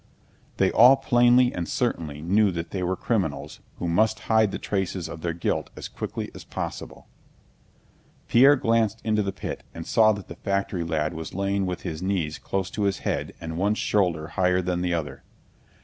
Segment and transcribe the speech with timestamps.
[0.57, 5.07] They all plainly and certainly knew that they were criminals who must hide the traces
[5.07, 7.05] of their guilt as quickly as possible.
[8.27, 12.01] Pierre glanced into the pit and saw that the factory lad was lying with his
[12.01, 15.21] knees close up to his head and one shoulder higher than the other.